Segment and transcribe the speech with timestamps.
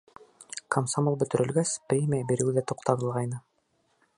[0.75, 3.45] Комсомол бөтөрөлгәс, премия биреү ҙә туҡтатылғайны.